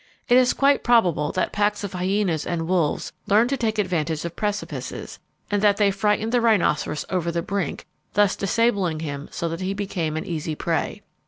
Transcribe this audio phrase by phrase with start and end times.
[0.27, 4.35] It is quite probable that packs of hyenas and wolves learned to take advantage of
[4.35, 5.19] precipices,
[5.51, 9.75] and that they frightened the rhinoceros over the brink, thus disabling him so that he
[9.75, 11.03] became an easy prey.